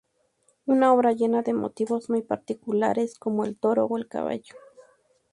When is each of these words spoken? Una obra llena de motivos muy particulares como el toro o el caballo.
Una 0.65 0.91
obra 0.95 1.11
llena 1.11 1.43
de 1.43 1.53
motivos 1.53 2.09
muy 2.09 2.23
particulares 2.23 3.19
como 3.19 3.45
el 3.45 3.55
toro 3.55 3.85
o 3.85 3.99
el 3.99 4.07
caballo. 4.07 4.55